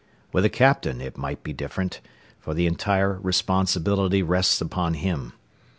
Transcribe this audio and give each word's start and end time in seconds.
With 0.31 0.43
a 0.45 0.49
captain 0.49 0.99
it 0.99 1.15
might 1.15 1.43
be 1.43 1.53
different, 1.53 2.01
for 2.39 2.55
the 2.55 2.65
entire 2.65 3.19
responsibility 3.19 4.23
rests 4.23 4.59
upon 4.59 4.95
him. 4.95 5.33